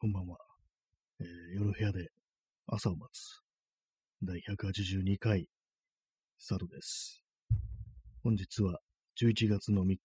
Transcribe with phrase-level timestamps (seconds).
[0.00, 0.36] こんばんは。
[1.20, 2.10] えー夜部屋で
[2.68, 3.42] 朝を待つ
[4.22, 5.48] 第182回
[6.38, 7.24] スタートです。
[8.22, 8.78] 本日は
[9.20, 9.98] 11月の3日、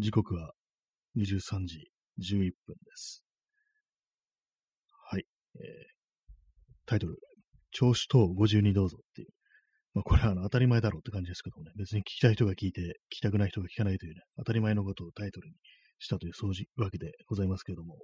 [0.00, 0.54] 時刻は
[1.16, 3.22] 23時11分です。
[5.08, 5.24] はい。
[5.54, 5.62] えー
[6.84, 7.20] タイトル、
[7.70, 9.28] 調子等52どうぞっていう。
[9.94, 15.54] まあこれはあの当たり前だろうって感じですけどもね、別に聞きたい人が聞いて、聞きたくない人が聞かないというね、当たり前のことをタイトルに
[16.00, 18.00] したというそうじわけでございますけれども、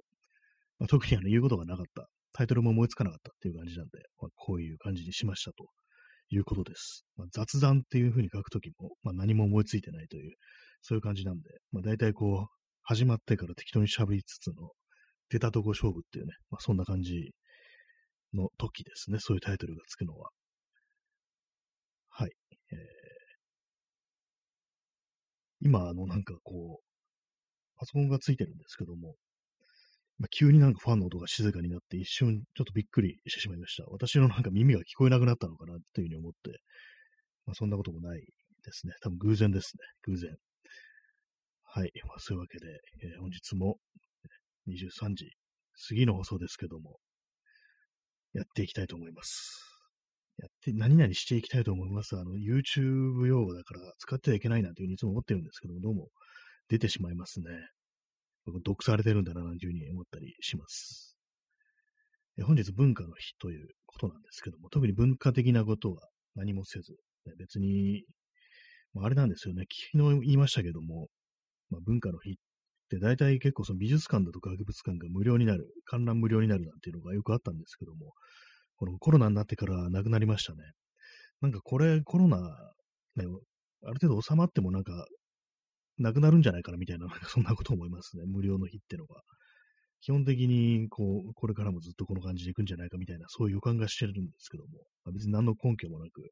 [0.79, 5.65] まあ、特にあの言うことがなかった、タイトルも思いつかなかったっていう感じなんで、まあ、こういう感じにしましたと
[6.29, 7.05] いうことです。
[7.15, 10.33] まあ、雑談っていう風に書くときも、まあ、何も思いついてないという、
[10.81, 14.71] そういう感じなんで、まあ、大体こう、始まってから適当に喋りつつの、
[15.29, 17.31] 出たとこ勝負っていうね、まあ、そんな感じ
[18.33, 20.29] の時ですね、そういうタイトルがつくのは。
[22.09, 22.31] はい。
[22.71, 23.07] えー
[25.61, 26.83] 今、あの、なんかこう、
[27.77, 29.15] パソコンがついてるんですけども、
[30.19, 33.85] まあ、急になんかファンの音が静かになって一瞬ちょっとびっくりしてしまいました。
[33.89, 36.59] 私のなんか耳が聞こえなくなったのかなというふうに思って、
[37.45, 38.25] まあ、そんなこともないで
[38.71, 38.93] すね。
[39.01, 39.83] 多分偶然ですね。
[40.03, 40.35] 偶然。
[41.63, 41.91] はい。
[42.07, 42.65] まあ、そういうわけで、
[43.03, 43.77] えー本日も
[44.67, 45.31] 23時
[45.87, 46.97] 過ぎの放送ですけども、
[48.33, 49.63] やっていきたいと思います。
[50.37, 52.15] やって、何々していきたいと思います。
[52.15, 56.09] あの、YouTube 用語だから使ってはいけないなというふうにいつも思ってるんですけども、どうも
[56.69, 57.45] 出てしまいますね。
[58.63, 61.15] 毒されてるんだな、なんていうふうに思ったりします。
[62.43, 66.95] 本日文化の日ということなんですけども、特に文化的なことは何もせず、
[67.37, 68.05] 別に、
[68.93, 71.07] まあ、あれなんですよね、昨日言いましたけども、
[71.69, 72.33] まあ、文化の日っ
[72.89, 78.13] て大体結構その美術館だとか博物館が無料になる、観覧無料になるなんていうのがよくあったんですけども、
[78.77, 80.59] このコロナになってからなくなりましたね。
[81.41, 82.37] なんかこれ、コロナ、
[83.15, 83.25] ね、
[83.83, 85.05] ある程度収まってもなんか、
[85.97, 88.23] なくなるんじゃないかなみたいな、 そんなこと思いますね。
[88.25, 89.21] 無料の日ってのが。
[89.99, 96.31] 基本的に、こう、これからもずっとこの感じでいくんじゃないかみたいな、そういう予感がしてるんですけども、まあ、別に何の根拠もなく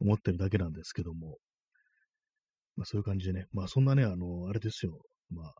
[0.00, 1.38] 思ってるだけなんですけども、
[2.76, 5.54] まあそういう感じでね、まあそんなね、あの、あれですよ、まあ、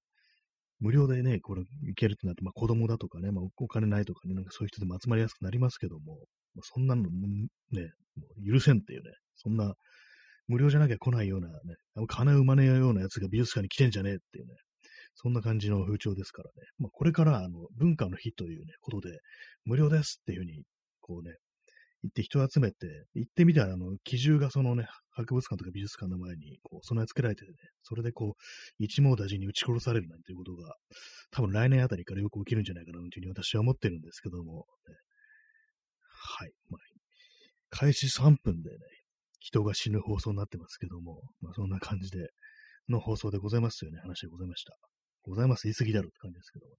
[0.78, 6.18] 無料でね、これ行けるってなって、まあ子供だとかね、まあお金ないとかね、なんかそういう人でも集まりやすくなりますけども、
[6.54, 7.92] まあ、そんなのね、
[8.46, 9.74] 許せんっていうね、そんな
[10.48, 11.54] 無料じゃなきゃ来ないようなね、
[11.94, 14.54] あの金生まねえようなやつが美術館に来てんじゃねえっていうね、
[15.14, 19.18] そんな感じの風潮ですからね、まあこれからあの文化の日というね、ことで、
[19.64, 20.62] 無料ですっていうふうに、
[21.00, 21.36] こうね、
[22.02, 28.42] 行って人を集めて、行ってみたら、あの、基準がそのね、博物館とか美術館の前に、こう、備え付けられててね、それでこう、
[28.78, 30.76] 一網打尽に撃ち殺されるなんていうことが、
[31.32, 34.94] 多分来年あたりからよく起きるんじゃないかなというふうに私は思ってるんですけども、ね
[36.20, 36.52] はい。
[36.70, 36.80] まあ、
[37.70, 38.76] 開始3分でね、
[39.48, 42.28] 人が死ぬ放送になってますけども、まあそんな感じで、
[42.90, 44.76] の放送でございますよね、話でございました。
[45.22, 46.76] ございます、言い過ぎだろって感じですけどもね。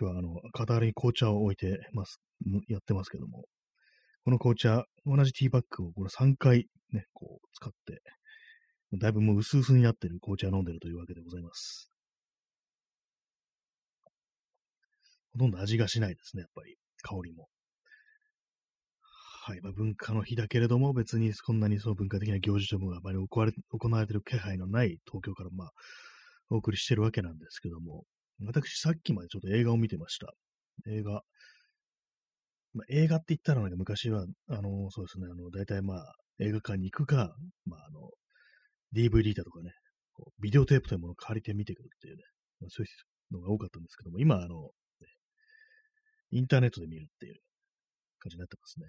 [0.00, 2.20] 今日はあの、傍らに紅茶を置いてます、
[2.68, 3.44] やってますけども、
[4.24, 8.02] この紅茶、同じティーバッグをこれ3回ね、こう使って、
[8.98, 11.90] だいぶもう薄々になってる紅茶を飲んでるというわけでございます。
[15.34, 16.76] ほとんど味がしないですね、やっぱり。
[17.02, 17.48] 香りも。
[19.48, 19.60] はい。
[19.60, 25.70] まあ、文化の日だけれども、別にこんなにその文化的な行事ともあまり行われ行われている気配のない東京から、まあ、
[26.50, 28.02] お送りしてるわけなんですけども、
[28.44, 30.32] 私、さっきまでちょっと映画を見てました。
[30.90, 31.22] 映画。
[32.74, 37.32] まあ、映画って言ったらなんか昔は、あの、そうですね、あの、大体まあ、映画館に行くか、
[37.66, 38.10] まあ、あの、
[38.96, 39.70] DVD だとかね、
[40.12, 42.22] こうビデオテープというものを借りて見てくるっていうね、
[42.62, 42.88] まあ、そうい
[43.30, 45.06] うのが多かったんですけども、今、あの、ね
[46.32, 47.36] インターネットで見るっていう
[48.18, 48.86] 感じになってますね。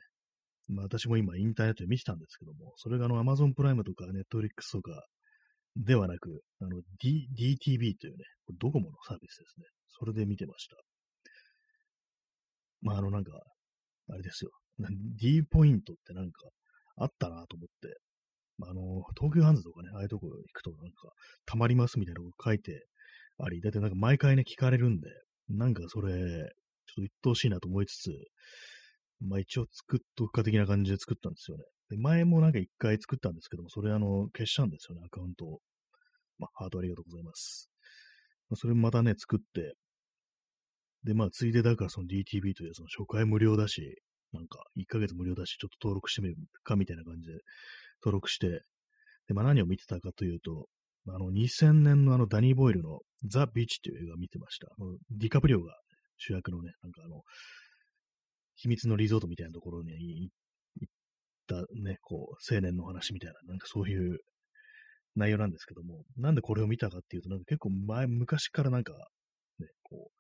[0.68, 5.04] まあ私も今インターネットで見てたんですけども、それがあの Amazon プライムとか Netflix とか
[5.76, 8.24] ではなく、あの D、DTV というね、
[8.60, 9.66] ドコモのサービスですね。
[9.88, 10.76] それで見てました。
[12.82, 13.32] まああのなんか、
[14.10, 14.52] あれですよ。
[15.16, 16.48] D ポイントってなんか
[16.98, 17.98] あったなと思って、
[18.58, 21.10] まあ、あの、東急ハンズとかね、ああいうところ行くとなんか、
[21.46, 22.86] たまりますみたいなこと書いて
[23.40, 25.10] あり、だってなんか毎回ね、聞かれるんで、
[25.50, 26.46] なんかそれ、ちょっ
[26.96, 28.12] と鬱陶しいなと思いつつ、
[29.22, 31.64] まあ一応作っとくか的な感じで作ったんですよね。
[31.90, 35.60] で前もなんか一回作ったんですけども、それあの、消したんですよね、アカウントを。
[36.38, 37.70] まあ、ハートありがとうございます。
[38.50, 39.76] まあ、それまたね、作って、
[41.04, 44.02] で、まあ、ついでだからその DTV というその初回無料だし、
[44.34, 47.40] なんか1ヶ月無料だし、ちょっと登録してみるかみたいな感じで
[48.04, 48.64] 登録して、
[49.28, 50.68] で、まあ何を見てたかというと、
[51.08, 54.68] あの、2000年のあの、ダニー・ボイルのザ・ビーチという映画を見てました。
[55.12, 55.74] ディカプリオが
[56.18, 57.22] 主役のね、なんかあの、
[58.58, 60.30] 秘密のリゾートみたいなところに
[60.80, 60.94] 行っ
[61.48, 64.20] たね、こう、青年の話みたいな、なんかそういう
[65.16, 68.94] 内容なんですけども、なんでこれを見たかっていうと、なんか結構前、昔からなんか、
[69.60, 70.18] ね、こう、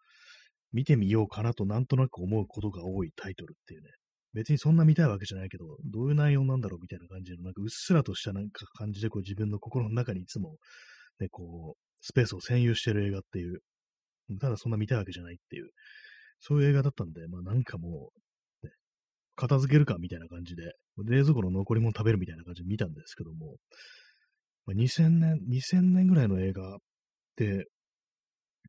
[0.71, 3.89] 見てみようかなとなんとなく思うことが多いタイトルっていうね、
[4.33, 10.57] 別にそんな見たいわけじゃないけど、どういう内容なんだろうみたいな感じの、なんかうっすらとしたなんか感じで、こう自分の心の中にいつも、
[11.19, 13.61] ね、こう、スペースを占有してる映画っていう、
[14.39, 15.69] ただそんな見たいわけじゃないっていう、
[16.39, 18.19] そういう映画だったんで、まあなんかもう、
[19.37, 23.55] 片付けるかみたいな感じで、冷蔵庫の残り物食べるみたいな感じで見たんですけども、
[24.65, 26.77] まあ、2000年、2000年ぐらいの映画っ
[27.37, 27.67] て、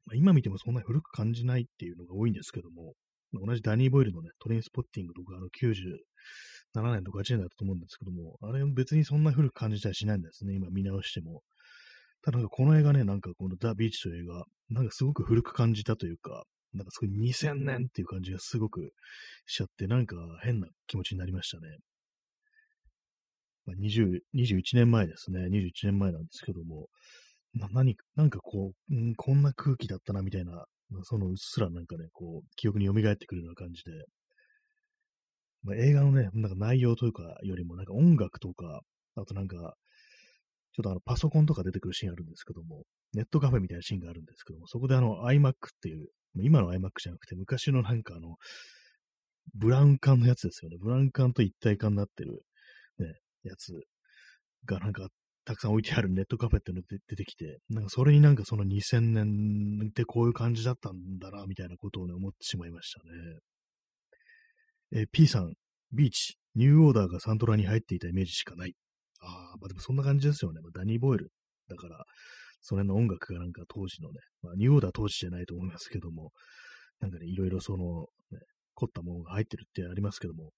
[0.04, 2.92] まあ、今見てもそんなに古く感じないっていうのが多いんですけども、
[3.32, 11.42] 同じダニー・ボイルのね、トレインスポッティングとか、あの97年とか8年だったと思うんですけども、あれ別にそんな古く感じたりしないんですね、今見直しても。
[12.22, 16.44] ただこの映画ね、なんかこのザ・ビーチという映画、なんかすごく古く感じたというか、
[16.74, 18.92] なんかすごい2000年っていう感じがすごく
[19.46, 21.78] しちゃって、なんか変な気持ちになりましたね。
[23.66, 25.46] まあ、20 21年前ですね。
[25.46, 26.88] 21年前なんですけども、
[27.54, 33.92] な何なんかこう、うん、こんな空気だったなみたいなまあ、そのうっすらなんかね、こう、記憶に蘇ってくるような感じで、
[35.62, 38.80] まあ、映画のね、なんか内容というかよりも、なんか音楽とか、
[39.16, 39.74] あとなんか、
[40.72, 48.36] ちょっとあのパソコンとか出てくるシーンあるんですけども、ネットカフェみたいなシーンがあるんですけども、そこであの iMac っていう、今の iMac じゃなくて昔のなんかあの、
[49.54, 50.76] ブラウン管のやつですよね。
[50.78, 52.42] ブラウン管と一体化になってる、
[52.98, 53.14] ね、
[53.44, 53.72] やつ
[54.66, 55.08] がなんか
[55.48, 63.40] たくさん置いてあるネットカフェっての出てきて、なんかそれになんかその2000年ってこういう感じだったんだな、みたいなことをね、思ってしまいましたね。
[65.02, 65.54] え P さん、
[65.92, 68.74] ビーチ、ニューオーダーがサントラに入っていたイメージしかない。
[69.20, 70.60] ああ、まあでもそんな感じですよね。
[70.60, 71.30] まあ、ダニー・ボイル。
[71.68, 72.04] だから、
[72.60, 76.30] それの音楽がなんか当時のね、まあ、ニューオーダー当時じゃないと思いますけども、
[77.00, 78.38] なんかね、いろいろその、ね、
[78.74, 80.50] 凝ったものが入ってるってありますけども、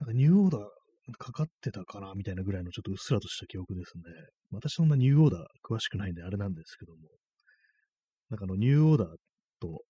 [0.00, 0.62] なんかニューオーダー
[1.18, 4.02] かかってたかなみたいなぐらいのちょっとうっすらとした記憶ですね。
[4.50, 7.00] 私そんなニューオーダー詳しくないんであれなんですけども、
[8.30, 9.08] なんかあのニューオーダー
[9.60, 9.82] と、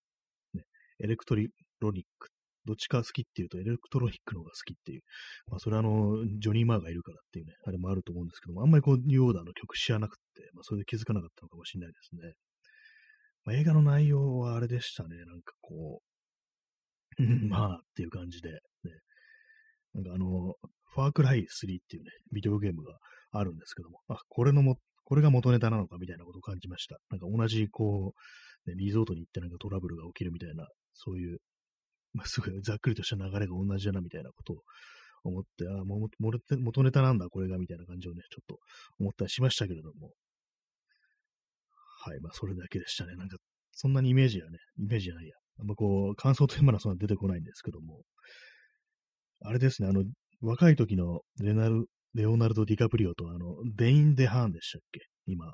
[0.54, 0.62] ね、
[1.00, 1.48] エレクトリ
[1.80, 2.28] ロニック、
[2.64, 5.02] どっちか好きっていうとエレクトロニックの方が好きっていう、
[5.48, 10.22] まあそれはあの、ジョニー・マーがいるからっていうね、あれもあると思うんですけども、あんまりこうニューオーダーの曲知らなくて、
[10.54, 12.32] まあそれで気づかなかったのかもしれないですね。
[13.44, 16.00] まあ、映画の内容はあれでしたね、なんかこ
[17.18, 18.58] う、 まあっていう感じで、ね、
[19.94, 20.54] なんかあの、
[20.94, 22.98] ファークライ3っていうね、ビデオゲームが
[23.32, 26.98] あるんですけども、あ、これのも、これが元ネタなのかみたいなことを感じました。
[27.10, 28.14] なんか同じ、こ
[28.66, 31.38] う、ね、リゾートに行ってなんかトラブルが起きるみたいな、そういう、
[32.14, 34.62] まあ、すごいざっくりとした流れが同じだなみたいなことを
[35.24, 38.58] 思って、ああ、も元ネタなんだ、これが、みたいな感じをね、ちょっと
[38.98, 40.10] 思ったりしましたけれども。
[42.04, 43.14] はい、まあ、それだけでしたね。
[43.16, 43.36] なんか、
[43.70, 45.34] そんなにイメージがね、イメージじゃないや。
[45.60, 48.02] あんまこう、感想というものはそんな出てこないんですけども、
[49.44, 50.04] あれですね、あの、
[50.40, 55.00] 若い時のレナルレオナルド・ディカプリオとあの、デイン・デ・ハーンでしたっけ？
[55.26, 55.46] 今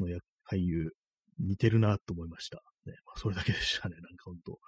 [0.00, 0.08] の
[0.50, 0.90] 俳優、
[1.38, 2.62] 似てるなと思いました。
[2.84, 4.58] ね、まあ、それだけでしたね、なんかほんと。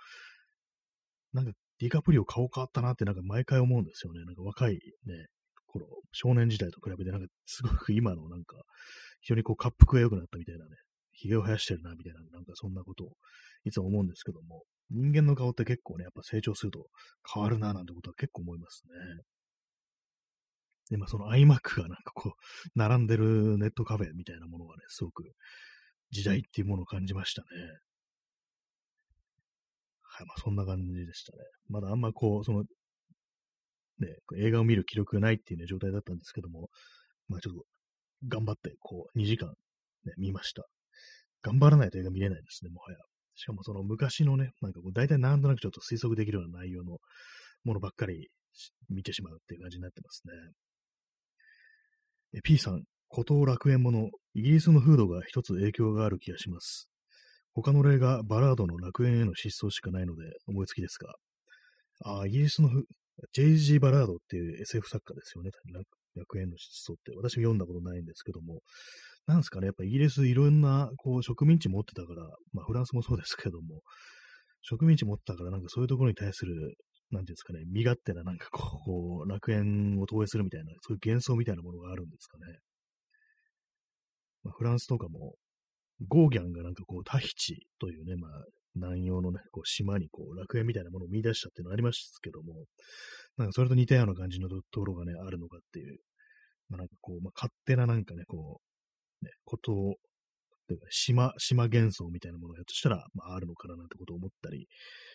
[1.35, 4.25] なんか、ディカプリオ顔変わったなってなんか毎回思うんですよね。
[4.25, 5.27] なんか若いね、
[5.67, 8.57] 頃、少年時代と比べてなんかすごく今のなんか、
[9.21, 10.71] 非常にこう、滑腹が良くなったみたいなね、
[11.13, 13.13] 髭を生やしてるな、みたいな、なんかそんなことを
[13.65, 16.87] いつも思うんですけども、人間の顔って結構ね、やっぱ成長すると
[17.33, 19.23] 変わるな、なんてことは結構思いますね。
[20.91, 25.25] で、まあその iMac がなんかこう、並んでるネットカフェみたいなものがね、すごく
[26.11, 27.47] 時代っていうものを感じましたね。
[30.17, 31.39] はい、まあそんな感じでしたね。
[31.69, 32.67] まだあんまこう、その、ね、
[34.39, 36.69] 映画を見る気力がないっていうね、状態だったんですけども、
[37.29, 37.65] まあちょっと
[38.29, 39.49] 頑張って、こう、2時間、
[40.05, 40.63] ね、見ました。
[41.43, 42.99] 頑張らないと映画見れないですね、もはや。
[43.35, 46.99] しかもその昔のね、なんかこう大体なんとなくちょっと推測できるような内容の
[47.65, 48.29] ものばっかり
[48.89, 50.33] 見てしまうっていう感じになってますね。
[52.37, 56.89] え P さん、孤島楽園もの、イギリスの風土が一つ影響がある気がします。
[57.55, 61.15] 他の例がバラードの楽園への失踪しかないので思いつきですが、
[62.05, 62.71] あイギリスの
[63.33, 63.79] J.G.
[63.79, 65.51] バラードっていう SF 作家ですよね。
[66.17, 67.13] 楽園の失踪って。
[67.17, 68.61] 私も読んだことないんですけども、
[69.27, 73.81] なんですかね、やっぱイギリスいろんなこう植民地持ってたから、まあフランスもそうですけども、
[74.63, 76.75] 植民地持ってたからなんかそういうところに対する、
[77.11, 82.59] なんていうんですかね、身勝手ななんかこう、楽園を投影するみたいな、そういう幻想みたいなものがあるんですかね。
[84.43, 85.35] まあ、フランスとかも、
[86.07, 88.31] ゴーギャンがなんかこう、タヒチというね、まあ、
[88.75, 92.65] 南洋のね、こう島にこう楽園みたいなものを見出したっていうのがありますけども、
[93.37, 95.99] なんかそれと似たような感じのところがね、あるのかっていう、
[96.69, 98.61] まあなんかこう、まあ、勝手ななんかね、こ
[99.23, 99.95] う、ね、ことを、
[100.91, 104.67] 島、島幻想みたいなものがひょっとしたら、まあ、あるのかななんてことを思ったり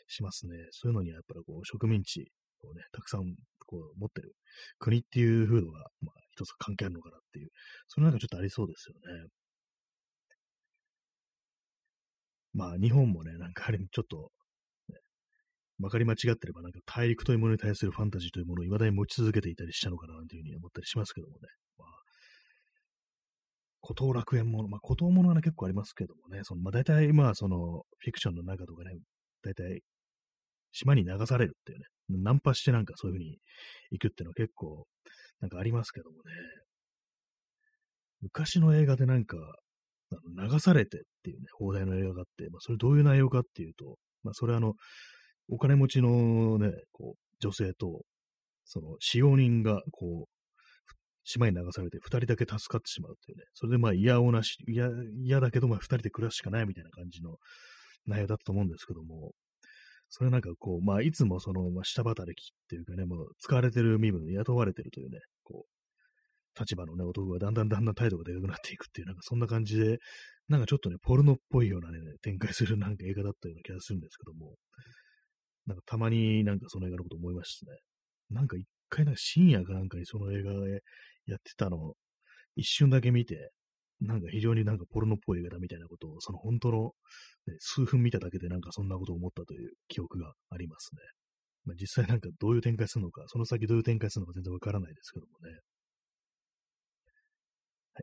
[0.08, 0.56] しますね。
[0.72, 2.32] そういうのにはやっぱりこう植民地
[2.64, 4.34] をね、たくさんこう持ってる
[4.80, 7.50] 国っていう風土が、まあ、一つ関係あるのかなっていう、
[7.88, 9.28] それなんかちょっとありそうですよね。
[12.54, 14.32] まあ、日本もね、なんかあれちょっと
[15.80, 21.40] まかり間違ってれば、なんか大陸というものに対するファンタジーというものを未だに持ち続けていたりしたのかな、というふうに思ったりしますけどもね。
[21.78, 21.90] まあ、
[23.80, 28.92] 孤島楽園もの、まあ、孤島ものはね、結構ありますけどもね、その、まあ、大体、まあ、その、フィクションの中とかね、
[29.42, 29.82] 大体、
[30.74, 33.38] 島に流されるっていうね、ナンパしてなんかそういうふうに
[33.92, 34.86] 行くっていうのは結構、
[35.40, 36.22] なんかありますけどもね。
[38.22, 39.38] 昔の映画でなんか、
[40.38, 44.74] 流されてっていうね、放題の映画があって、まあ、それどういう内容かっていうと、まあ、それあの、
[45.50, 48.02] お金持ちのね、こう、女性と、
[48.66, 50.40] その、使用人が、こう、
[51.24, 54.90] 島に流されて二人だけ助かってしまうっていうね、それでまあ嫌おなし、嫌、
[55.24, 57.36] 嫌だけどまあ二人で暮らすしかないみたいな感じの
[58.08, 59.34] 内容だったと思うんですけども、
[60.10, 65.20] それなんかこう、まあいつもその、まあ下働きっていうかね、もう使われてる身分雇われてるというね、
[66.58, 70.00] 立場のね、男がだんだんだんだん態度がでかくなっていくっていう、なんかそんな感じで、
[70.48, 74.56] なんかちょっとね、ポルノっぽいようなね、展開する なんか映画だったような気がするんですけども、
[75.66, 77.78] なんかたまになんかその映画のこと思いましたね。
[78.30, 80.82] なんか一回なんか深夜かなんかにその映画で
[81.26, 81.96] やってたのを
[82.56, 83.52] 一瞬だけ見て、
[84.02, 86.92] なんか非常になんかポルノっぽい映画だみたいなことを、その本当の、
[87.48, 91.02] ね、数分見ただけでなんかそんなことを思ったという記憶がありますね。
[91.66, 95.60] まあ、実際なんかどういう展開するのか、その先どういう展開するのか全然わからないですけどもね。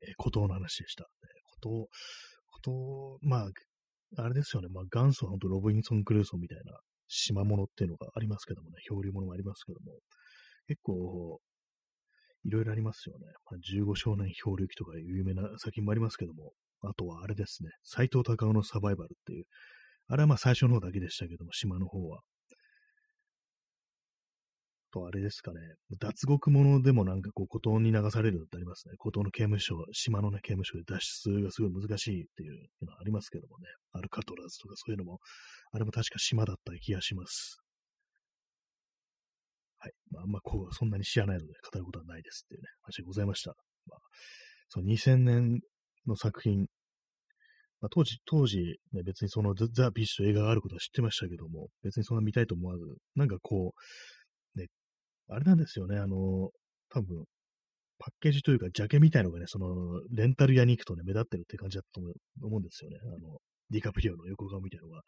[0.03, 1.05] えー、孤島の話でした。
[1.05, 1.26] え
[1.61, 1.88] 孤島、
[2.47, 4.69] 孤島、まあ、あれですよね。
[4.69, 9.99] まあ元祖は本当ロビンソン・クルーソンみたいな島物っていうのがありますけどもね、漂流物もありますけども、
[10.69, 11.41] 結構、
[12.45, 13.26] いろいろありますよね。
[13.50, 19.45] まあ、15少年漂流記とか有名な作品もありますけども、あとはあれですね、斎藤隆夫のサバイバルっていう、
[20.09, 22.21] あれはまあ最初の方だけでしたけども、島の方は。
[24.97, 25.61] とあれですかね、
[26.00, 28.95] 脱獄者でもなんかこう、孤島に流されるのってありますね。
[28.97, 33.67] 孤島の刑務所、島のね、刑務所で脱出がすごい難しいっていうのはありますけどもね。
[33.93, 35.19] アルカトラズとかそういうのも、
[35.73, 37.59] あれも確か島だった気がします。
[39.79, 39.93] はい。
[40.11, 43.55] まあ、あんまこう、そんなに知らないので語ることはないですっていうね、話でございました。
[43.87, 43.99] まあ、
[44.71, 45.61] その2000年
[46.07, 46.67] の作品、
[47.81, 52.85] まあ、当時、当時、ね、別にそのザ・ビーチって映画があることは知ってましたけども、別にそんな見たいと思わず、
[53.15, 53.81] なんかこう、
[55.28, 56.50] あれなんですよね、あの、
[56.90, 57.25] 多分、
[57.99, 62.99] パッケージというか、ジャケみたいのがね、その、レンタル屋に行くとね、目立ってるって感じだったと思うんですよね。
[63.02, 63.38] あの、
[63.71, 65.00] ディカプリオの横顔みたいのが。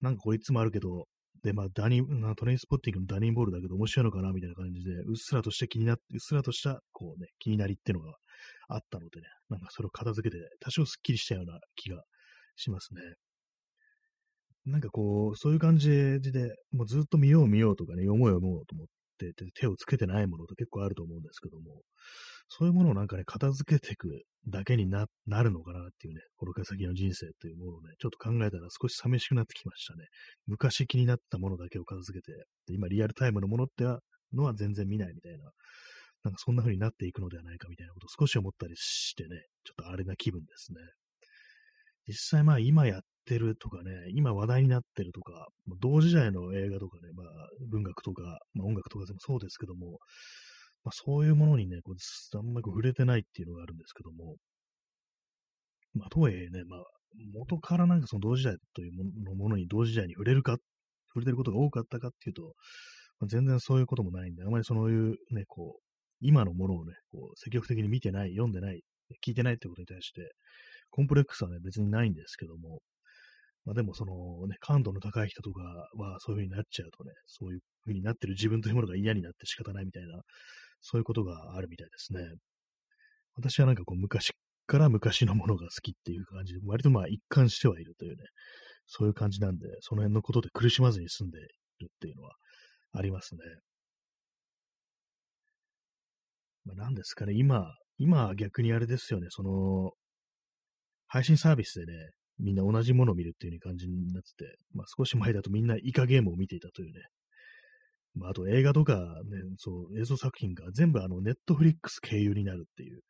[0.00, 1.06] なんかこれいつもあるけど、
[1.44, 2.02] で、まあ、ダニ、
[2.36, 8.14] トレインスポッティングのダニーボールだけど面白いのかなみたいな感じで、うっすらとして気になって、うっすらとした、こうね、気になりっていうのが
[8.68, 12.02] あったのでね、なんかそれを片付けて、多少スッキリしたような気が
[12.56, 13.00] しますね。
[14.64, 15.90] なんかこう、そういう感じ
[16.20, 18.86] で、もうずっと見よう見ようとかね、思い思うと思っ
[19.32, 21.82] て手をつけてないものと結構あると思うんですけども、
[22.48, 25.06] そういうものをなんかね、片付けていくだけにな
[25.42, 30.04] るのかなっていうね、これから先の人生というものをね、ちょっと考えたら少し寂しくなってきましたね。
[30.46, 32.32] 昔気になったものだけを片付けて、
[32.66, 33.84] で今リアルタイムのものって
[34.34, 35.50] のは全然見ないみたいな、
[36.24, 40.80] なんかそんな風になっていくのではないかみたいなことを少し思ったりしてね、ちょっとあれな気分ですね。
[42.06, 45.46] 実際まあ今やってるとかね、今話題になってるとか、
[45.80, 47.26] 同時代の映画とかね、まあ
[47.70, 48.22] 文学とか、
[48.54, 49.98] まあ音楽とかでもそうですけども、
[50.84, 54.36] まあ、そういうものにね、こうあんまり触れてないっていうのがあるんですけども、
[55.94, 56.80] まあ、とはいえね、まあ、
[57.32, 60.56] 元からなんかその同時代というものものに同時代に触れるか、
[61.14, 62.42] 触れてることが多かったかっていうと、
[63.20, 65.82] まあ、全然そういうこともないんで、あまりそういうね、こう、
[66.20, 68.80] 今のものをね、こう、積極的に見てない、読んでない、
[69.24, 70.32] 聞いてないってことに対して、
[70.90, 72.80] コンプレックスはね、別にないんですけども、
[73.64, 75.62] まあでもそのね、感度の高い人とか
[75.96, 80.20] はそういう風になっちゃうとね、そういう風になってる自分というものが嫌になって仕方ないみたいな
[80.80, 82.20] そういうことがあるみたいですね。
[83.36, 84.32] 私はなんかこう昔
[84.66, 88.16] から昔のものが好きっていう感じで、割とまあ一貫してはいるというね、
[88.86, 91.42] そういう感じなんで、その辺のことで苦しまずに済んでい
[91.84, 92.32] るっていうのは
[92.92, 93.40] ありますね。
[96.64, 97.64] まあ、何ですかね、今、
[97.98, 99.92] 今逆にあれですよね、その、
[101.08, 101.92] 配信サービスでね、
[102.42, 107.00] みんな同じものを見るっていう感じになってて、まあ少し前だとみんなイカゲームを見ていたというね、
[108.14, 113.00] まあ、あと映画とかね、そう、映像作品が全部あの、ネットフリックス経由になるっていう、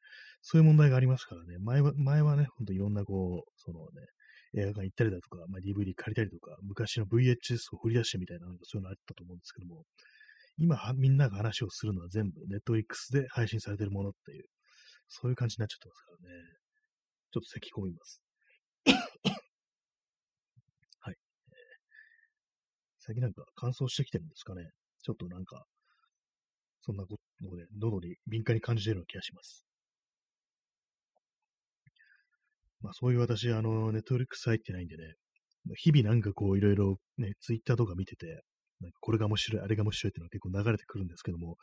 [0.43, 3.87] そういう問題がありますからね、前は、前はね、ほんといろんなこう、そのね、
[4.55, 9.83] 映画館行ったりだとか、まあ、DVD 借りたりとか、昔の VHS を振り出してみたいな、なんかそういうのあったと思うんですけども、
[10.59, 14.45] 今みんなが話をするのは全部ネットフリックスで配信されてるものっていう、
[15.09, 16.35] そういう感じになっちゃってますからね。
[17.33, 18.21] ちょっと咳込みます。
[21.01, 21.17] はい。
[23.01, 24.71] 最近なんか乾燥してきてるんですかね。
[25.03, 25.65] ちょっとなんか、
[26.83, 29.65] そんなことで、喉に敏感に感じているような気がします。
[32.81, 35.15] まあそういう私、あの、ネットフリックス入ってないんでね、
[35.77, 38.43] 日々なんかこういろいろね、ツイッターとか見てて、
[38.81, 41.57] なんかこれが面白い、あれが面白いっていうのは結構流れてくるんですけども、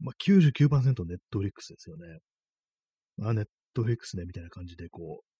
[0.00, 2.18] まあ99%ネットフリックスですよね。
[3.22, 3.44] あ、ネッ
[3.74, 5.33] トフリックスね、みたいな感じでこう、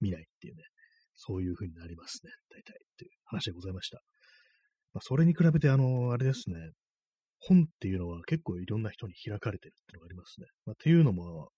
[0.00, 0.62] 見ないっていうね、
[1.16, 4.00] そういう風になりますね、大体っていう話でございました。
[4.92, 6.56] まあ、それに比べて、あの、あれですね、
[7.40, 10.46] 本っていうのは結構いろんな人に開かれてるっていうのがありますね。
[10.66, 11.50] まあ、っていうのも、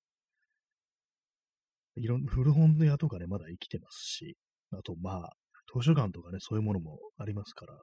[1.97, 4.37] いろん、古本屋とかね、まだ生きてますし、
[4.73, 5.32] あと、まあ、
[5.75, 7.75] 図書館とかね、そういうものもありますから、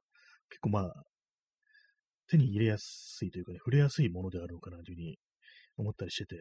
[0.49, 0.93] 結構まあ、
[2.29, 5.17] 手に入れやすいというかね、触れやすいものであるのかなというふうに
[5.77, 6.35] 思ったりしてて、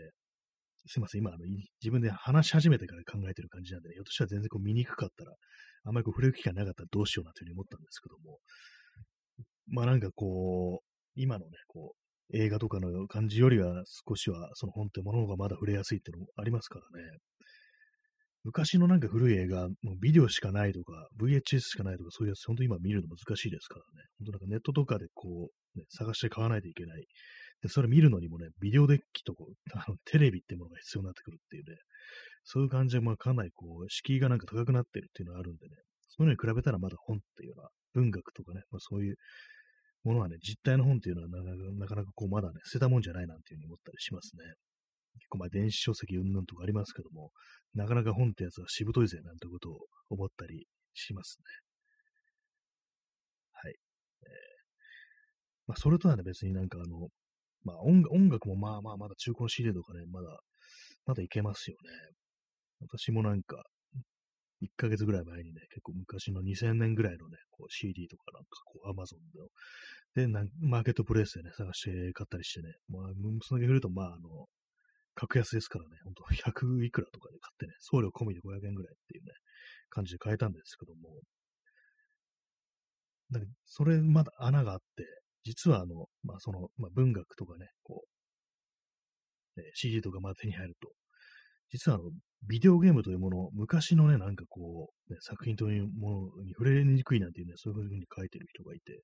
[0.86, 1.44] すいません、今、あの、
[1.82, 5.32] 自分で話し始めてから考えてる感じなんで、ね、ひょっとしたら全然こう見にくかったら、
[5.84, 8.38] あんまりこう触れる機会なかったらどうしようなというふうに思ったんですけども、
[9.68, 17.18] まあなんかこう、今のね、こう、映画とかの感じよりは少しはその本ってものがまだ触れやすいっていうのもありますからね。
[18.42, 24.06] 昔のなんか古い映画、もうビデオしかないとか、VHS しかないとか、そういうやつ、本当今見るの難しいですからね。
[24.18, 27.04] 本当なんかネットとかでこう、ね、探して買わないといけない。
[27.62, 31.76] で、それ見るのにもね、ビデオデッキとこ、あのテレビってものが必要になってくるっていうね、
[32.44, 35.74] そういう感じで、まあかなりこう、敷居がなんか高くなってるっていうのがあるんでね、
[36.08, 39.16] そういうのに比べたらまだ本っていうのは、文学とかね、まあそういう
[40.04, 44.44] ものはね、実体の本っていうのはなかなかこう、まだね、捨てたもんじゃないなんていうふうに思ったりしますね。
[45.18, 47.30] 結構まあ電子書籍云々とかありますけども、
[47.74, 49.78] なかなか本ってやつはしぶといぜなんてことを
[50.10, 51.44] 思ったりしますね。
[53.52, 53.72] はい。
[53.72, 53.78] えー、
[55.68, 57.08] まあそれとはね、別になんかあの、
[57.66, 60.28] まあ音音楽もまあまあまだ中古の CD とかね、まだ、
[61.04, 61.90] まだいけますよね。
[62.80, 63.64] 私もなんか、
[64.62, 69.48] 1ヶ月ぐらい前にね、結構昔の2000年ぐらいのね、こう CD とかなんかこう Amazon の、
[70.14, 73.02] で、なんマーケットプレイスでね、探して買ったりしてね、まあ、
[73.42, 74.46] そのだけ振ると、まあ、あの、
[75.14, 79.32] 格安ですからね、ほんと100いくらとかで買ってね、送料込みで500円ぐらいっていうね、
[79.90, 81.20] 感じで買えたんですけども、
[83.32, 85.04] だそれまだ穴があって、
[85.46, 88.02] 実はあの、まあその、まあ文学とかね、こ
[89.56, 90.88] う、ね、CD とかまだ手に入ると、
[91.70, 92.10] 実はあの、
[92.48, 99.02] ビデオゲームというもの、昔のね、なんかこう、ね、作品というものに触れにくいなんていうね、そういうふうに書いてる人がいて、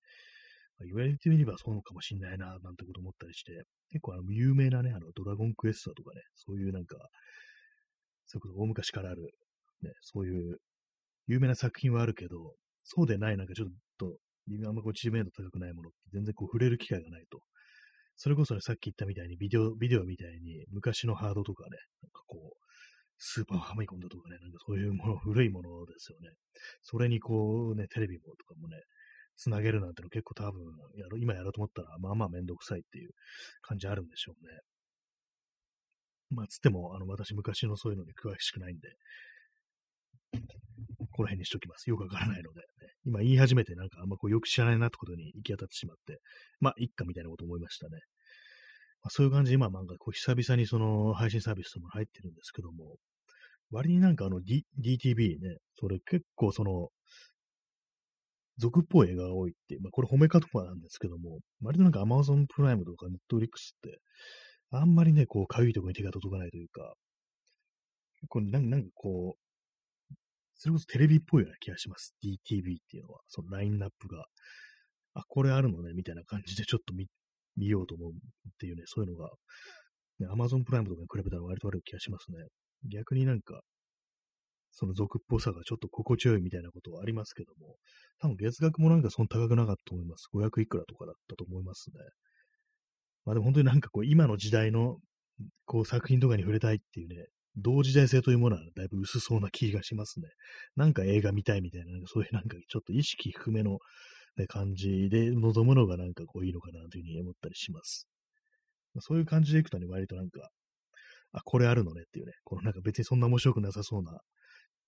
[0.78, 3.52] まあ言われてみればそうかもしんないな、なんてこと思ったりして、
[3.90, 6.96] 結構あの、有名なね、あの、ドラゴンクエストとかね、そういうなんか、
[8.26, 9.22] そういうこと大昔からある、
[9.83, 10.59] ね、そういう
[11.28, 14.16] 有名な作品はあるけど、そうでないなんかちょっと、
[14.66, 17.40] あんまこう知名度高くないものって全然こう触れる機会がないと。
[18.16, 21.70] それこそね、さっき言ったみたいにビデオ、ビデオみたいに昔のハードとかね、
[22.02, 22.57] なんかこう、
[23.18, 26.31] スーパーファミコンだとかね、なんかそういうもの、古いものですよね。
[26.83, 28.76] それにこうね、テレビもとかもね、
[29.37, 30.62] つなげるなんての結構多分
[30.96, 33.11] やろ、今やろうと思ったら、まあまあめんどくさいっていう
[33.62, 34.61] 感じあるんでしょうね。
[36.31, 38.88] まあ、つっても、あの、私昔のそういうのに詳しくないんで、
[41.12, 41.90] この辺にしときます。
[41.90, 42.62] よくわからないので、
[43.04, 46.20] 今言い始めてなんかあんまこうよく知らないなってことに行き当たってしまって、
[46.60, 47.98] まあ、いっかみたいなこと思いましたね。
[49.02, 52.96] まあ、そういう感じで今なんかこう久々にその配信サービスとも入ってるんですけども、
[53.72, 56.90] 割になんかあの、D、DTV ね、それ結構その、
[58.58, 63.48] 俗っぽい映画が多いって、まあこれ褒め方なんですけども、割となんか Amazon プライムとか Netflix っ
[63.82, 63.98] て、
[64.70, 66.94] あんまりね、こう、かゆいところに手が届かないというか、
[68.28, 69.41] これななんかこう、
[70.62, 72.14] それこそテレビっぽいような気がします。
[72.22, 74.27] DTV っていうのは、そのラインナップが。
[75.14, 77.09] あ、これあるのね、みたいな感じでちょっと見、
[77.57, 78.14] 見ようと思うっ
[78.61, 79.29] ていうね、そういうのが、
[80.20, 82.46] ね、Amazon プライムとかに比べたら割と悪い気がしますね。
[82.88, 83.61] 逆になんか、
[84.70, 87.75] その俗っぽさがちょっと心地よいみたいなことはありますけども、
[88.20, 90.29] 多分月額もなんかそんな高くなかったと思います。
[90.33, 91.96] 500いくらとかだったと思いますね。
[93.25, 94.98] まあでも本当になんかこう、今の時代の
[95.64, 100.28] こう作品とかに触れたいっていうね、同時代性というものはだいぶ薄そうな気がしますね。
[100.76, 103.78] なんか映画見たいみたいな、なんかそういうなんかちょっと意識低めの、
[104.36, 108.08] ね、感じで望むのがなんかこういいのかなというふうに思ったりします。
[109.00, 110.50] そういう感じでいくとね、割となんか、
[111.32, 114.20] あ、これあるのねっていうね、このなんか別にそんな面白くなさそうな、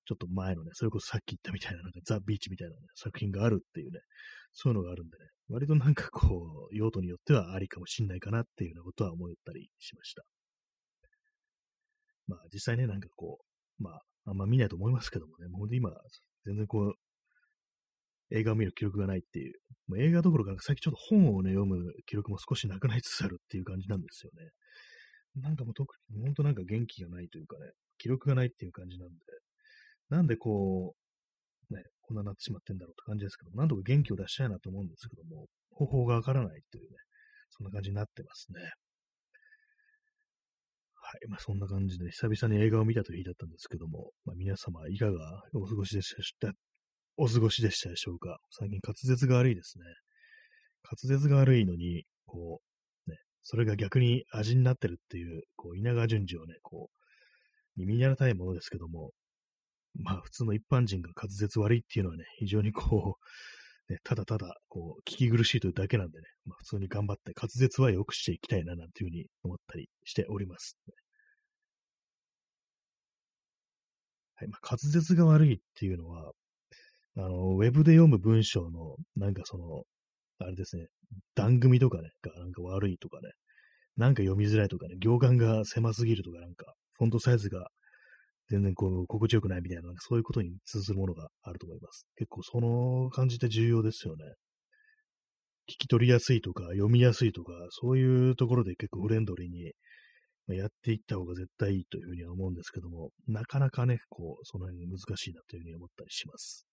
[0.07, 4.01] ちょっと前のね、それこそさっき言ったみたいな、なんかザ・ビーチみたいな、ね、作品があるっていうね、
[4.53, 10.25] そういうのがあるんでね、割となんかこう、用途によってはありかもしんないかなっていうようなことは思ったりしました。
[12.27, 13.39] まあ実際ね、なんかこ
[13.81, 15.91] う、まあ、あんま見ないと思いますけどもね、もう今、
[16.47, 16.95] 全然こう、
[18.31, 19.55] 映画を見る記録がないっていう、
[19.87, 24.51] もう映画どころか、最近ちょっと本をね、読む記録も少しなくなりつつあるっていう感じなんですよね。
[25.43, 29.15] なんかもう特に、ほんとなんか元気がないというかね、記録がないっていう感じなんで、
[30.09, 30.95] なんでこ
[31.71, 36.97] う、ね、こんななってしまってんだろうって感じですけど、なんとか元気を出したいなと思うんですけども、方法がわからないというね、
[37.51, 38.61] そんな感じになってますね。
[41.17, 41.21] い。
[41.29, 46.53] まあ、そんな感じで、久々に映画を見たという日だったんですけども、まあ、皆様、いかがお過ごしでした、
[47.17, 48.39] お過ごしでしたでしょうか？
[48.51, 49.85] 最近滑舌が悪いですね。
[50.83, 52.61] 滑舌が悪いのに、こ
[53.07, 59.13] う、ね、それが逆に味になってるっていう、こう、稲川淳二をね、こう、耳に見習いたいものですけども、
[59.97, 63.17] まあ、普通の一般人が滑舌悪いっていうのはね、非常にこ
[63.89, 70.79] う、ね、ただただ、こう、聞き苦しいというだけなんでね、まあ、普通に頑張って滑舌は良くしていきたいな、なんていうふうに思ったりしております。
[74.49, 76.33] まあ、滑舌が悪いっていうのは、
[77.17, 79.83] あの、ウェブで読む文章の、なんかその、
[80.39, 80.87] あれですね、
[81.35, 83.31] 番組とかね、がなんか悪いとかね、
[83.97, 87.69] なんか読みづらいとかね、行間が狭すぎるとか、なんか、フォントサイズが
[88.51, 92.07] 全然こう、心地よくないみたいな、なんかそういうことに通ずるものがあると思います。
[92.17, 94.25] 結構その感じって重要ですよね。
[95.71, 99.73] 聞き取りやすいとか、読みやすいとか、そういうところで結構フレンドリーに
[100.49, 106.67] やっていった方が絶対いいというふうには思うんですけども、なかなかね、こう、その辺難しいなというふうに思ったりします。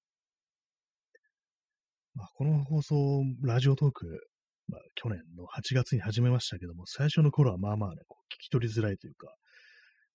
[2.14, 4.28] まあ、この放送、ラジオトーク、
[4.68, 9.34] まあ、去年の8月に始めましたけども、最初の頃はまあまあね、こう聞き取りづらいというか、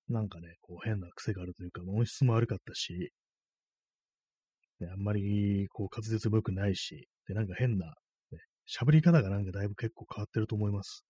[0.09, 3.13] なんかね、こう変な癖があるというか、音質も悪かったし、
[4.81, 7.93] ね、あんまりこう滑舌も良くないし、で、なんか変な、ね、
[8.71, 11.05] 喋り方がなんかだいぶ結構変わってると思います。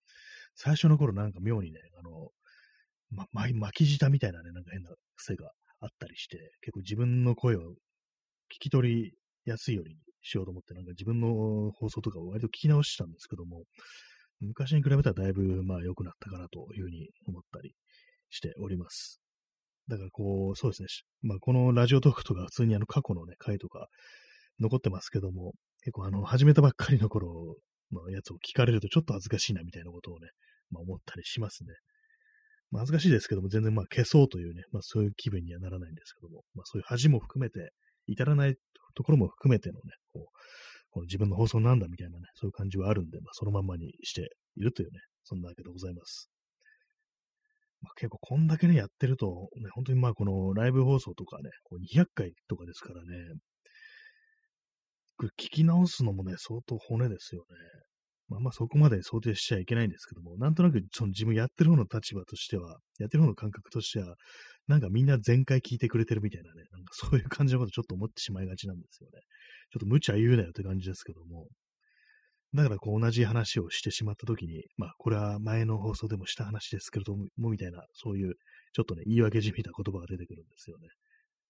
[0.57, 2.29] 最初の頃なんか妙にね、あの、
[3.11, 9.11] ま、巻き舌みたいなね、なんか変な癖があったりして、結構自分の声を聞き取り
[9.45, 13.63] やすいようにしようと思って、なんか自分の放送とかを割と聞き直したんですけども、
[14.39, 17.73] 昔に比べたらだいぶまあ良くなったかなというふうに思ったり
[18.29, 19.21] しております。
[19.87, 20.87] だからこう、そうですね。
[21.21, 23.87] まあこのラジオトークとか普通にあの過去のね、回とか
[24.59, 27.55] 残ってますけども、結構あの、始めたばっかりの頃
[27.91, 30.29] のやつを聞かれるとちょっと恥ずかしいなみたいなことをね、
[30.71, 31.73] まあ思ったりしますね。
[32.71, 37.71] まあ、恥ずかしいですけども、全然まあ消そうというね、まあそういう気分にはならないんですけども、まあそういう恥も含めて、
[38.07, 38.55] 至らない
[38.95, 39.81] ところも含めてのね、
[40.13, 40.25] こう、
[40.91, 46.29] この自分の放送なんだみたいなね、そういう感じはあるんで、まあそのままにしているというね、そんなわけでございます。
[47.81, 53.17] まあ、結構こんだけね、やってると、ね、本当にまあこのライブ放送とかね、こう200回とかですからね、
[55.39, 57.55] 聞き直すのもね、相当骨ですよね。
[58.29, 64.15] まあまあそこまで想定しちゃいけないんですけども、なんとなくその自分やってる方の立場としては、やってる方の感覚としては、
[64.67, 69.21] なんかみんな全回聞いてくれてるみたいなね、なんか そういう感じのことちょっと思ってしまいがちなんですよね。
[69.71, 71.47] ちょっと無茶言うなよって感じですけども、
[72.53, 78.35] だからこう同じ話をしてしまったときに、まあこれは前の放送でもした話ですけれども、みたいな、そういう
[78.73, 80.87] ちょっとね、言い訳じみた言葉が出てくるんですよね。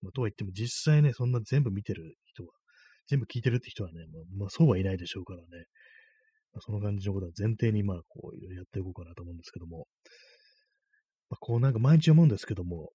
[0.02, 2.50] まあ、とは言っても実際ね、そんな全部見てる人は、
[3.08, 5.66] 全部聞いてるって人はね、まあ、まあ、そうはいないでしょうからね、
[6.62, 9.88] その感じのことは前提にまあこういろいろやっていこうかなと思うんですけども、
[11.30, 12.90] まあ、こうなんか毎日思うんですけども、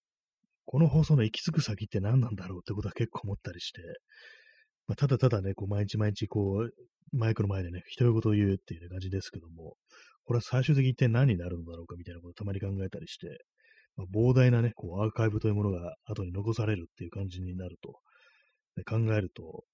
[0.64, 3.80] この放送の行き着く先って何なんだろうってことは結構思ったりして、
[4.86, 6.70] まあ、ただただね、こう毎日毎日こう、
[7.16, 9.74] マイクの前でね、独り言言うっていう感じですけども、
[10.24, 13.44] これは最終的に一体何になるのだろうかみたいなことをたまに考えたりして、
[13.96, 17.98] まあ、膨大なね、こうアーカイブというものが後に残されるっていう感じになると、
[18.86, 19.64] 考えると、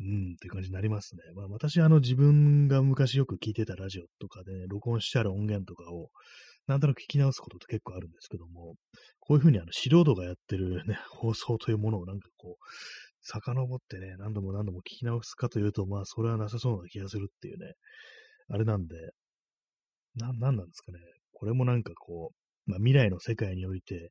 [0.00, 1.22] うんっていう感じになりますね。
[1.34, 6.10] まあ私、あの自分が昔よく聞いてたラジオとかで、ね、録音してある音源とかを、
[6.66, 8.74] なんとなく聞き直すことって結構あるんですけども、
[9.20, 12.64] こういうふうにあの素人がやってるね、 放送というものをなんかこう、
[13.22, 17.72] 遡ってね、何度も何度も聞き直すかというと、まあ、それはなさそうな気がするっていうね、
[18.48, 18.94] あれなんで、
[20.14, 20.98] な、なんなんですかね。
[21.32, 22.32] これもなんかこ
[22.66, 24.10] う、まあ、未来の世界において、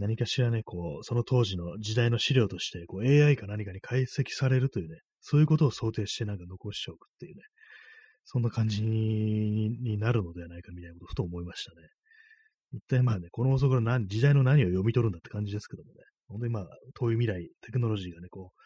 [0.00, 7.42] 何かしらね、こう、その当時の時代の資料として、こう、AI か何かに解析されるというね、そういうことを想定してなんか残しておくっていうね、
[8.24, 11.88] そんな感じになるのではないかみたいなことをふと思いましたね。
[12.72, 16.00] 一体まあね、この遅くの何、時代の何を読み取るんだって感じですけどもね。
[16.28, 18.60] 本当にまあ、遠い未来、テクノロジーがね、こう、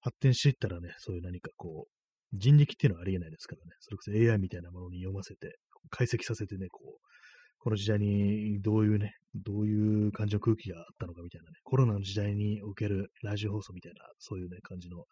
[0.00, 5.56] 発展していったらね、そういう何かこう、人力っていうのはありえないですからね、それこそ AI みたいなものに読ませて、
[5.90, 7.13] 解析させてね、こう、
[7.64, 15.06] この時代にどういうね、どういう感じの空気があったのかみたいなね、コロナの時代におけるラジオ放送みたいな、そういうね、感じの、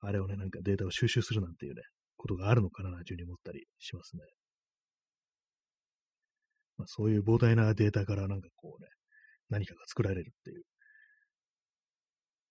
[0.00, 1.82] あれをね、なんかデータを収集するなんていうね、
[2.16, 4.24] ことがあるのかな、というふうに思ったりしますね。
[6.78, 8.88] まあ、そういう膨大なデータからなんかこうね、
[9.48, 10.64] 何かが作られるっていう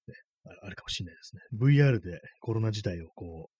[0.07, 0.15] ね
[0.63, 1.41] あるかもしれないですね。
[1.53, 3.56] VR でコロナ時代をこう、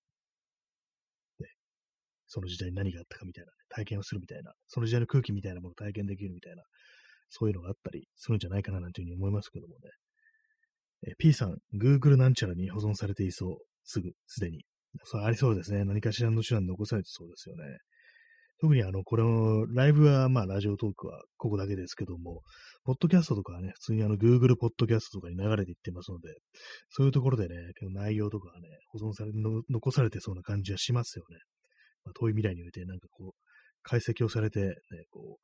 [2.28, 6.63] その時代に何があったかみたいな、ね、体験をするみたいな、その時代の空気みたいなものを体験できるみたいな、
[7.30, 9.92] そういうのがあったりするんじゃないかななんていうふうに思いますけどもね。
[11.08, 14.63] え P さん、Google なんちゃらに保存されていそう、すぐ、すでに。
[15.04, 15.86] そう、ありそうですね。
[15.86, 17.78] 何かしらの手段残されてそうですよね。
[18.60, 22.42] 特にあの、これの、ライブは、まあ、ラジオトークはここだけですけども、
[22.84, 26.30] ポッドキャストとかはね、普通にあの、Google ポッドキャストとかに流れていってますので、
[26.90, 27.56] そういうところでね、
[27.94, 29.32] 内容とかはね、保存され、
[29.70, 31.38] 残されてそうな感じはしますよね。
[32.08, 33.48] まあ、遠い未来において、なんかこう、
[33.84, 34.74] 解析をされて、ね、
[35.12, 35.38] こ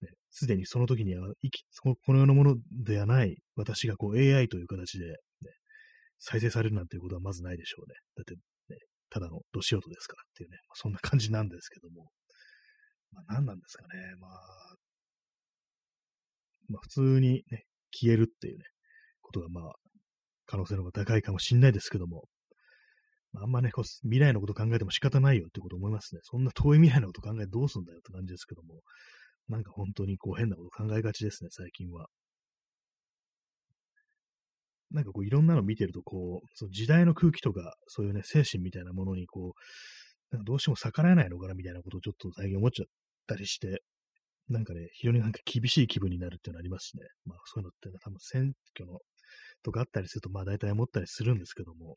[0.00, 5.14] う、ね、すでにその時には生き、このようなものではない私がこう AI という形で、ね、
[6.18, 7.94] 再生されるなんていうことはまずないでしょうね。
[8.16, 8.34] だって、
[8.72, 8.78] ね、
[9.10, 12.10] ただのど素人ですからっていうね、まあ、そんな感じなんですけども。
[13.12, 13.88] まあ、何なんですかね。
[14.18, 14.30] まあ、
[16.68, 18.64] まあ、普通にね、消えるっていうね、
[19.20, 19.74] ことがまあ、
[20.46, 22.24] 可能性の方が高いかもしんないですけども、
[23.34, 26.20] あ、んまね、こう未来のこと考えても仕方ないよってこと思いますね。
[26.22, 28.80] そんな遠い未来のこと考えどうすんだよって感じですけども、
[29.48, 32.06] なんか本当にこう変なこと考えがちですね、最近は。
[34.90, 42.88] なんかこういろんなの見てると、こう、その時代の空気とか、そういうね、精神みたいなものにこう、なんかどうしても逆らえないのかなみたいなことをちょっと最近思っちゃっ
[43.26, 43.82] たりして、
[44.48, 47.04] なんかね、非常になんか厳しい気分になるっていうのありますしね。
[47.24, 48.98] まあそういうのって多分選挙の
[49.62, 51.96] とかあったりすると、まあ大体思ったりするんですけども、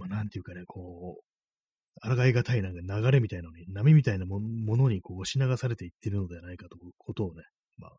[0.00, 7.42] まあなんていうかね、こう、抗いがたいなんか流れみたいなのに、波みたいなものにこう押し流されていってるのではないかということをね、
[7.76, 7.90] まあ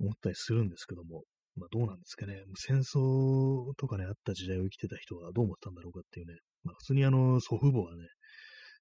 [0.00, 1.22] 思ったりするんですけども、
[1.54, 2.42] まあどうなんですかね。
[2.56, 6.34] 戦争とかね、あった時代を生きてた人はどう思ったんだろうかっていうね。
[6.64, 8.02] まあ普通にあの祖父母はね、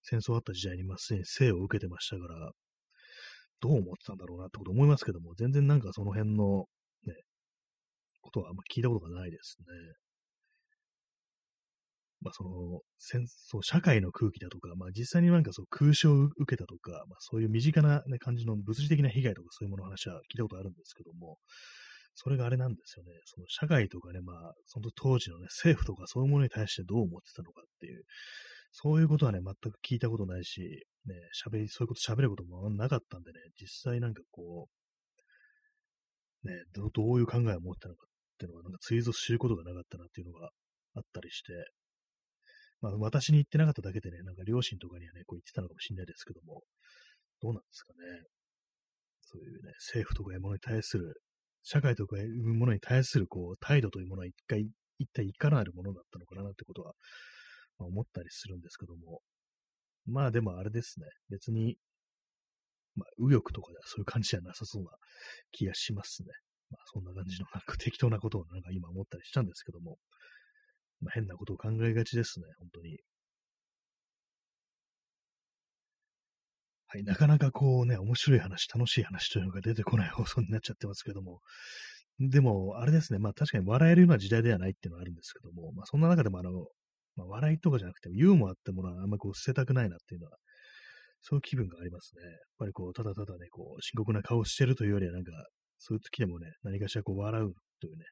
[0.01, 2.51] 戦争あった時代にまあすでに生を受けてましたから、
[3.59, 6.65] どう思ってたんだろうなってこと思いますけども、全然なんかその辺の
[7.05, 7.13] ね、
[8.21, 9.65] ことはあんま聞いたことがないですね。
[12.21, 21.37] まあその戦争、社会の空気だとか、まあ実際になんかそう空襲を受けたとか、まあそういう身近な、ね、感じの物理的な被害とかそういうものの話は聞いたことあるんですけども、
[22.15, 23.11] それがあれなんですよね。
[23.25, 28.03] その社会とかね、まあ、その当時のね、政府とかそういうものに対してどう思ってたのかっていう、
[28.71, 34.67] そういうことはね、全く聞いたことないし、ね、喋り、そういうこと喋ることもなかったんでね、実際なんかこ
[36.43, 40.49] う、ね、どどういう考えを持ってたのかっていうのが、なんか追随することがなかったなっていうのが
[40.95, 41.53] あったりして、
[42.81, 46.63] まあ私に言ってなかっただけでね、なんか両親とかにはね、こう言ってたのかもしれないですけども、
[47.41, 47.99] どうなんですかね。
[49.21, 51.21] そういうね、政府とかいうものに対する、
[51.63, 54.67] 社会とかいうものに対するこう態度というものは一回、
[54.99, 56.93] 一体いかなるものだったのかなってことは
[57.81, 59.21] まあ、思ったりするんですけども、
[60.05, 61.77] まあでもあれですね、別に、
[62.95, 64.89] まあ、右翼とかではそういう感じじゃなさそうな
[65.51, 66.29] 気がしますね。
[66.69, 69.97] まあそんな感じのなんか適当なことをなんか今思ったりしたんですけども、
[71.01, 72.99] ま、変なことを考えがちですね、本当に。
[76.87, 81.39] はい、なかなかこうね、面白い話、楽しい話というのが出てこない 放送になっちゃってますけども、
[82.19, 86.51] でも、あれですね、まあ確かに笑えるような時代ではないっていうのはあるんですけども、まあそんな中でもあの、
[87.15, 90.37] まあ、笑いとかじゃなくて、ユーモアってものはあんまこう捨てたくないなっていうのは、
[91.21, 92.23] そういう気分がありますね。
[92.23, 95.31] やっぱりこう、ただただね、こう、深刻な顔してるというよりは、なんか、
[95.77, 98.05] そういう時でもね、何かしらこう、笑うというね、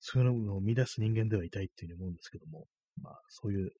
[0.00, 2.66] そういうのを生み出す人間ではいたいっていうふうに思うんですけども、
[3.02, 3.70] まあ、そういうね、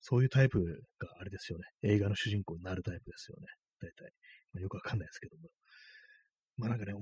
[0.00, 0.58] そういうタイプ
[0.98, 1.64] があれですよね。
[1.82, 3.46] 映画の主人公になるタイプですよね。
[3.80, 4.12] 大体。
[4.52, 5.48] まあ、よくわかんないですけども。
[6.58, 6.92] まあなんかね、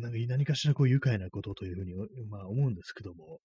[0.00, 1.94] なんか何かしらこう愉快なことというふうに、
[2.28, 3.38] まあ思うんですけども、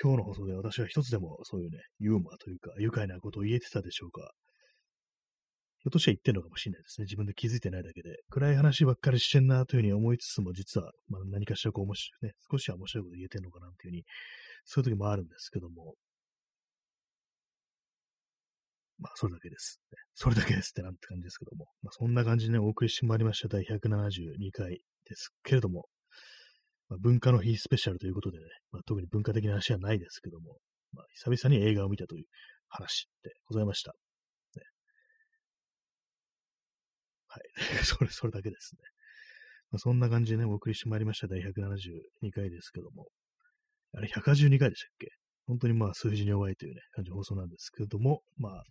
[0.00, 4.32] 今日の放送で私は一つでもそういうね、ユーモアというか、愉快なことを言えてたでしょうか。
[5.82, 7.06] ひょっとして言ってるのかもしれないですね。
[7.06, 8.20] 自分で気づいてないだけで。
[8.30, 14.04] 暗い話ばっかりしてんなというふうに思いつつも、実は、まあ、何かしらこう面白い、ね、少しは面白いこと言えてるのかなというふうに、
[14.64, 15.94] そういう時もあるんですけども。
[18.98, 19.80] まあ、それだけです。
[20.14, 21.66] それだけですってなんて感じですけども。
[21.82, 25.86] まあ、そんな感じでね、お送りしてまいりました第172回ですけれども、
[26.88, 30.58] まあ、文化の日スペシャルということでね、まあ、特に文化的な話はないですけども、
[30.92, 32.24] まあ、久々に映画を見たという
[32.68, 33.92] 話でございました。
[34.56, 34.62] ね、
[37.32, 37.42] はい。
[37.84, 38.80] それ、それだけですね。
[39.70, 43.08] まあ、そんな感じでね、お送りしてまいりました第172回ですけども、
[43.94, 45.08] あれ182回でしたっけ？
[45.46, 48.64] 本当にまあ数字に弱いというね、感じの放送なんですけども、まあ、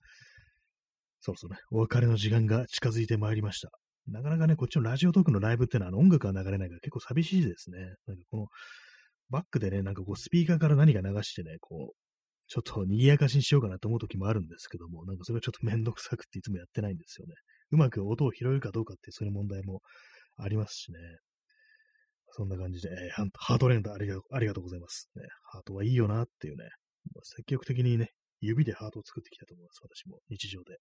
[1.21, 3.71] そろそろね、お別れの時間が近づいてまいりました。
[4.07, 7.79] なかなかね、こっちのラジオトークのライブってのは音楽が流れないから結構寂しいですね。
[8.05, 8.47] なんかこの、
[9.29, 11.95] バックでね、なんかこうスピーカーから何か流してね、こう、
[12.47, 17.35] ちょっと賑やかしにしようかなと思う時もあるんですけども、なんかそれがちょっとめんどくさくっていつもやってないんですよね。
[17.71, 19.81] うまく音を拾えるかどうかってそういう問題も
[20.37, 20.99] ありますしね。
[22.33, 25.23] そんな感じで、えー、ハートレンドありがありがとうございます、ね。
[25.51, 26.63] ハートはいいよなっていうね、
[27.23, 29.81] 積極的にね、指でハートを作ってきたと思います。
[29.83, 30.77] 私も日常で。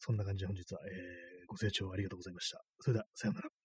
[0.00, 2.60] そんな感じで本日は、えー、ご清聴ありがとうございました。
[2.80, 3.63] それでは、さようなら。